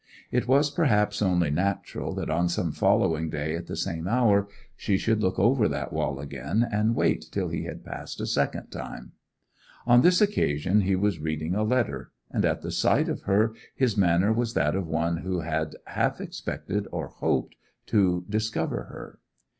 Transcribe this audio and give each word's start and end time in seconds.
It 0.31 0.47
was 0.47 0.71
perhaps 0.71 1.21
only 1.21 1.51
natural 1.51 2.15
that 2.15 2.27
on 2.31 2.49
some 2.49 2.71
following 2.71 3.29
day 3.29 3.55
at 3.55 3.67
the 3.67 3.75
same 3.75 4.07
hour 4.07 4.47
she 4.75 4.97
should 4.97 5.21
look 5.21 5.37
over 5.37 5.67
that 5.67 5.93
wall 5.93 6.19
again, 6.19 6.67
and 6.71 6.95
wait 6.95 7.25
till 7.31 7.49
he 7.49 7.65
had 7.65 7.85
passed 7.85 8.19
a 8.19 8.25
second 8.25 8.69
time. 8.71 9.11
On 9.85 10.01
this 10.01 10.19
occasion 10.19 10.81
he 10.81 10.95
was 10.95 11.19
reading 11.21 11.53
a 11.53 11.61
letter, 11.61 12.11
and 12.31 12.43
at 12.45 12.63
the 12.63 12.71
sight 12.71 13.09
of 13.09 13.21
her 13.29 13.53
his 13.75 13.95
manner 13.95 14.33
was 14.33 14.55
that 14.55 14.75
of 14.75 14.87
one 14.87 15.17
who 15.17 15.41
had 15.41 15.75
half 15.85 16.19
expected 16.19 16.87
or 16.91 17.05
hoped 17.09 17.53
to 17.85 18.25
discover 18.27 18.85
her. 18.85 19.19